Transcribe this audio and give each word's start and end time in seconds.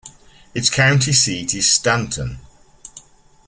Its 0.55 0.67
county 0.71 1.13
seat 1.13 1.53
is 1.53 1.71
Stanton. 1.71 2.39